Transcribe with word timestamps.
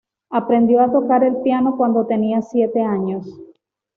Aprendió 0.31 0.81
a 0.81 0.91
tocar 0.91 1.23
el 1.23 1.43
piano 1.43 1.77
cuando 1.77 2.07
tenía 2.07 2.41
siete 2.41 2.81
años. 2.81 3.27